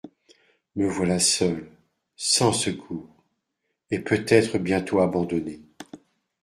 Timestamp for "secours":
2.53-3.07